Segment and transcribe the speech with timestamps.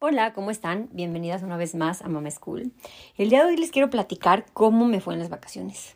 [0.00, 0.90] Hola, ¿cómo están?
[0.92, 2.72] Bienvenidas una vez más a Mama School.
[3.16, 5.94] El día de hoy les quiero platicar cómo me fue en las vacaciones.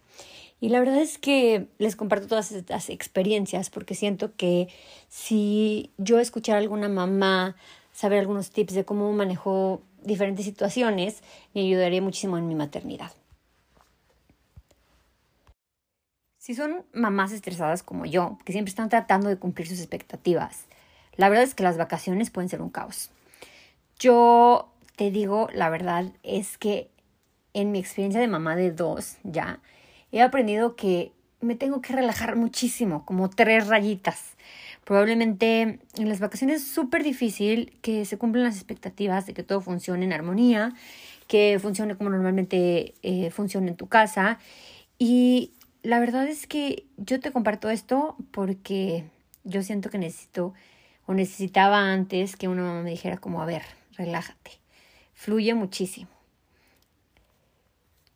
[0.60, 4.68] Y la verdad es que les comparto todas estas experiencias porque siento que
[5.08, 7.56] si yo escuchar a alguna mamá,
[7.92, 11.22] saber algunos tips de cómo manejo diferentes situaciones,
[11.52, 13.12] me ayudaría muchísimo en mi maternidad.
[16.38, 20.64] Si son mamás estresadas como yo, que siempre están tratando de cumplir sus expectativas,
[21.16, 23.10] la verdad es que las vacaciones pueden ser un caos.
[23.98, 26.90] Yo te digo, la verdad es que
[27.52, 29.60] en mi experiencia de mamá de dos ya,
[30.12, 34.36] he aprendido que me tengo que relajar muchísimo, como tres rayitas.
[34.84, 39.60] Probablemente en las vacaciones es súper difícil que se cumplan las expectativas de que todo
[39.60, 40.74] funcione en armonía,
[41.26, 44.38] que funcione como normalmente eh, funciona en tu casa.
[44.98, 49.04] Y la verdad es que yo te comparto esto porque
[49.44, 50.54] yo siento que necesito
[51.06, 53.62] o necesitaba antes que una mamá me dijera como, a ver,
[53.98, 54.52] relájate,
[55.12, 56.08] fluye muchísimo.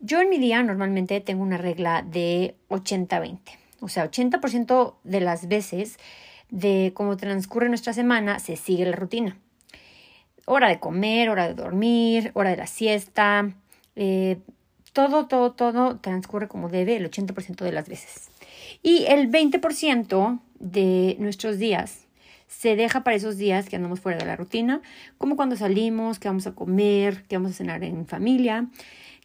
[0.00, 3.38] Yo en mi día normalmente tengo una regla de 80-20,
[3.80, 5.98] o sea, 80% de las veces
[6.50, 9.36] de cómo transcurre nuestra semana se sigue la rutina.
[10.44, 13.52] Hora de comer, hora de dormir, hora de la siesta,
[13.94, 14.38] eh,
[14.92, 18.30] todo, todo, todo transcurre como debe el 80% de las veces.
[18.82, 22.01] Y el 20% de nuestros días
[22.58, 24.82] se deja para esos días que andamos fuera de la rutina,
[25.18, 28.68] como cuando salimos, que vamos a comer, que vamos a cenar en familia,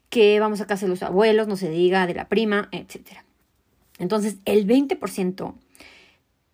[0.10, 3.20] que vamos a casa de los abuelos, no se diga, de la prima, etc.
[4.00, 5.54] Entonces, el 20%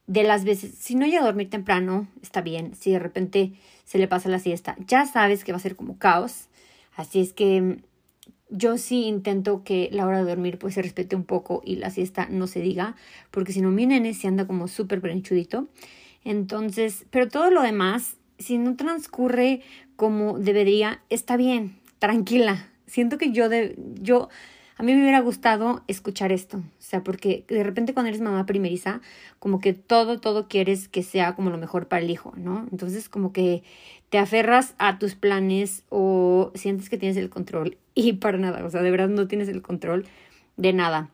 [0.08, 3.54] de las veces, si no llega a dormir temprano, está bien, si de repente
[3.86, 6.48] se le pasa la siesta, ya sabes que va a ser como caos,
[6.96, 7.78] así es que mm,
[8.50, 11.92] yo sí intento que la hora de dormir pues se respete un poco y la
[11.92, 12.96] siesta no se diga,
[13.30, 15.68] porque si no mi nene se anda como súper brenchudito.
[16.24, 19.62] Entonces, pero todo lo demás, si no transcurre
[19.96, 22.70] como debería, está bien, tranquila.
[22.88, 24.30] Siento que yo, de, yo,
[24.78, 28.46] a mí me hubiera gustado escuchar esto, o sea, porque de repente cuando eres mamá
[28.46, 29.02] primeriza,
[29.40, 32.68] como que todo, todo quieres que sea como lo mejor para el hijo, ¿no?
[32.72, 33.64] Entonces, como que
[34.10, 38.70] te aferras a tus planes o sientes que tienes el control y para nada, o
[38.70, 40.06] sea, de verdad no tienes el control
[40.58, 41.10] de nada.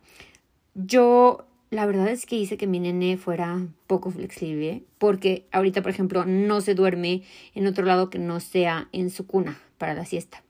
[0.75, 5.91] Yo la verdad es que hice que mi nene fuera poco flexible, porque ahorita, por
[5.91, 10.05] ejemplo, no se duerme en otro lado que no sea en su cuna para la
[10.05, 10.43] siesta.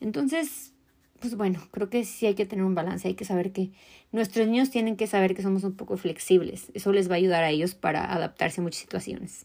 [0.00, 0.72] Entonces,
[1.20, 3.70] pues bueno, creo que sí hay que tener un balance, hay que saber que
[4.12, 6.70] nuestros niños tienen que saber que somos un poco flexibles.
[6.72, 9.44] Eso les va a ayudar a ellos para adaptarse a muchas situaciones.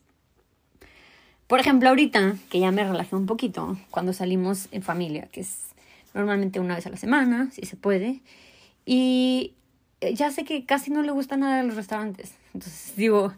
[1.48, 5.76] Por ejemplo, ahorita que ya me relajé un poquito, cuando salimos en familia, que es
[6.14, 8.22] normalmente una vez a la semana, si se puede,
[8.86, 9.54] y
[10.02, 12.36] ya sé que casi no le gusta nada de los restaurantes.
[12.54, 13.34] Entonces digo,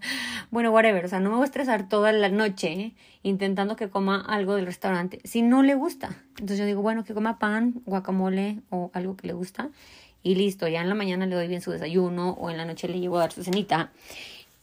[0.51, 4.23] bueno, whatever, o sea, no me voy a estresar toda la noche intentando que coma
[4.27, 6.23] algo del restaurante si no le gusta.
[6.31, 9.69] Entonces yo digo, bueno, que coma pan, guacamole o algo que le gusta
[10.23, 12.87] y listo, ya en la mañana le doy bien su desayuno o en la noche
[12.87, 13.91] le llevo a dar su cenita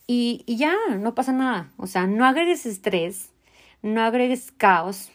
[0.07, 1.71] y, y ya, no pasa nada.
[1.77, 3.31] O sea, no agregues estrés,
[3.83, 5.11] no agregues caos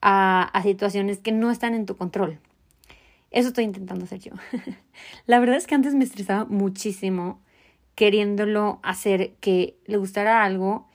[0.00, 2.38] a, a situaciones que no están en tu control.
[3.32, 4.32] Eso estoy intentando hacer yo.
[5.26, 7.40] la verdad es que antes me estresaba muchísimo
[7.94, 10.88] queriéndolo hacer que le gustara algo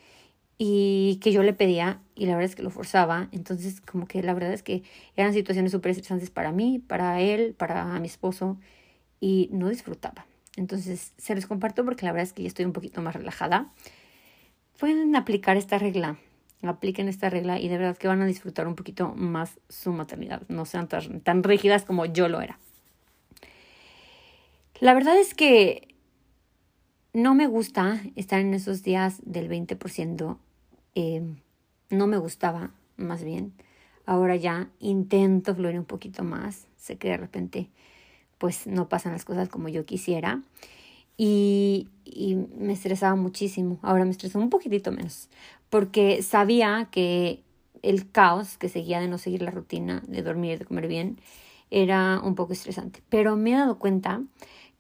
[0.58, 3.28] y que yo le pedía y la verdad es que lo forzaba.
[3.31, 4.84] Entonces como que la verdad es que
[5.16, 8.58] eran situaciones súper estresantes para mí, para él, para mi esposo
[9.19, 10.25] y no disfrutaba.
[10.56, 13.72] Entonces se los comparto porque la verdad es que ya estoy un poquito más relajada.
[14.80, 16.18] Pueden aplicar esta regla
[16.63, 20.41] apliquen esta regla y de verdad que van a disfrutar un poquito más su maternidad.
[20.47, 22.59] No sean tan, rígidas como yo lo era.
[24.79, 25.95] La verdad es que
[27.13, 30.38] no me gusta estar en esos días del 20%.
[30.95, 31.22] Eh,
[31.90, 33.53] no me gustaba, más bien.
[34.06, 36.68] Ahora ya intento fluir un poquito más.
[36.78, 37.69] Sé que de repente
[38.38, 40.41] pues no pasan las cosas como yo quisiera
[41.18, 43.80] y, y me estresaba muchísimo.
[43.82, 45.30] Ahora me estreso un poquitito menos,
[45.70, 47.44] porque sabía que
[47.82, 51.19] el caos que seguía de no seguir la rutina, de dormir, de comer bien,
[51.72, 53.02] era un poco estresante.
[53.10, 54.22] Pero me he dado cuenta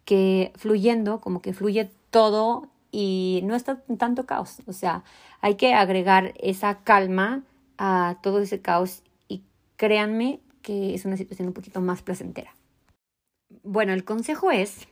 [0.05, 4.61] que fluyendo, como que fluye todo y no está tanto caos.
[4.65, 5.03] O sea,
[5.41, 7.43] hay que agregar esa calma
[7.77, 9.43] a todo ese caos y
[9.75, 12.55] créanme que es una situación un poquito más placentera.
[13.63, 14.87] Bueno, el consejo es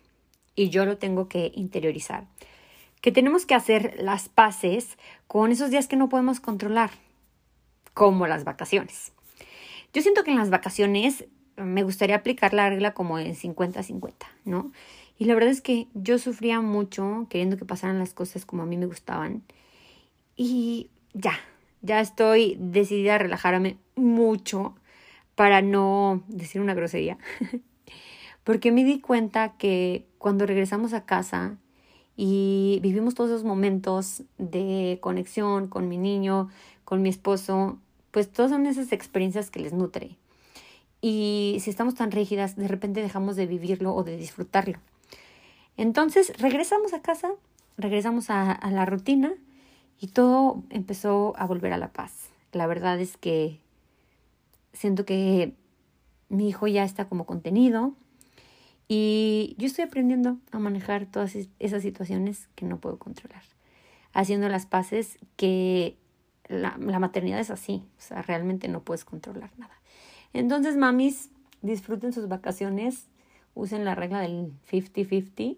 [0.55, 2.25] y yo lo tengo que interiorizar.
[3.01, 4.97] Que tenemos que hacer las paces
[5.27, 6.91] con esos días que no podemos controlar,
[7.93, 9.11] como las vacaciones.
[9.93, 11.25] Yo siento que en las vacaciones
[11.57, 14.13] me gustaría aplicar la regla como en 50-50,
[14.43, 14.71] ¿no?
[15.17, 18.65] Y la verdad es que yo sufría mucho queriendo que pasaran las cosas como a
[18.65, 19.43] mí me gustaban.
[20.35, 21.39] Y ya,
[21.81, 24.75] ya estoy decidida a relajarme mucho
[25.35, 27.17] para no decir una grosería.
[28.45, 31.57] Porque me di cuenta que cuando regresamos a casa
[32.15, 36.49] y vivimos todos esos momentos de conexión con mi niño,
[36.83, 37.79] con mi esposo,
[38.11, 40.15] pues todas son esas experiencias que les nutre.
[41.01, 44.77] Y si estamos tan rígidas, de repente dejamos de vivirlo o de disfrutarlo.
[45.75, 47.31] Entonces regresamos a casa,
[47.79, 49.33] regresamos a, a la rutina
[49.99, 52.29] y todo empezó a volver a la paz.
[52.51, 53.59] La verdad es que
[54.71, 55.55] siento que
[56.29, 57.95] mi hijo ya está como contenido
[58.87, 63.43] y yo estoy aprendiendo a manejar todas esas situaciones que no puedo controlar.
[64.13, 65.97] Haciendo las paces que
[66.47, 69.73] la, la maternidad es así, o sea, realmente no puedes controlar nada.
[70.33, 71.29] Entonces, mamis,
[71.61, 73.07] disfruten sus vacaciones,
[73.55, 75.57] usen la regla del 50-50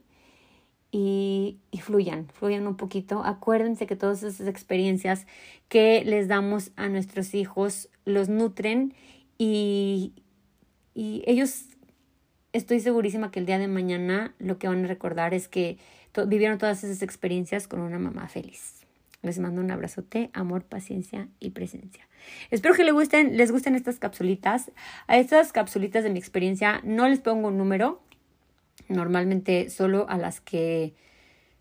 [0.92, 3.24] y, y, fluyan, fluyan un poquito.
[3.24, 5.28] Acuérdense que todas esas experiencias
[5.68, 8.94] que les damos a nuestros hijos los nutren
[9.38, 10.14] y,
[10.96, 11.66] y ellos,
[12.58, 15.78] estoy segurísima que el día de mañana lo que van a recordar es que
[16.28, 18.74] vivieron todas esas experiencias con una mamá feliz.
[19.22, 22.08] Les mando un abrazote, amor, paciencia y presencia.
[22.50, 24.72] Espero que les gusten, les gusten estas capsulitas.
[25.08, 28.02] A estas capsulitas de mi experiencia no les pongo un número,
[28.90, 30.94] normalmente solo a las que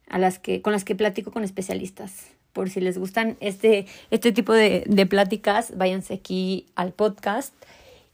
[0.09, 2.29] a las que con las que platico con especialistas.
[2.53, 7.55] Por si les gustan este, este tipo de, de pláticas, váyanse aquí al podcast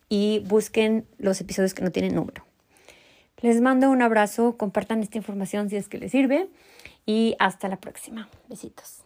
[0.08, 2.44] y busquen los episodios que no tienen número.
[3.42, 6.48] Les mando un abrazo, compartan esta información si es que les sirve
[7.04, 8.28] y hasta la próxima.
[8.48, 9.01] Besitos.